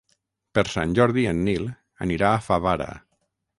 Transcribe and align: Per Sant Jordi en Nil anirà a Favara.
Per 0.57 0.63
Sant 0.75 0.95
Jordi 0.99 1.27
en 1.33 1.45
Nil 1.49 1.69
anirà 2.07 2.33
a 2.39 2.43
Favara. 2.49 2.91